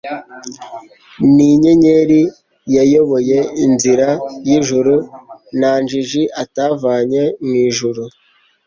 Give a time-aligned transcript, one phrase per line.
[1.33, 2.21] Ni inyenyeri
[2.75, 4.07] yayoboye inzira
[4.49, 4.95] y' ljuru,
[5.59, 8.03] Nta njiji atavanye mu ijuri